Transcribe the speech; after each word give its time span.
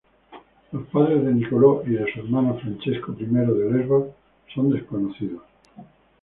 Los 0.71 0.87
padres 0.87 1.23
de 1.23 1.31
Niccolò 1.31 1.83
y 1.85 1.91
de 1.91 2.11
su 2.11 2.21
hermano 2.21 2.57
Francesco 2.57 3.11
I 3.19 3.25
de 3.27 3.71
Lesbos 3.71 4.07
son 4.51 4.71
desconocidos. 4.71 5.43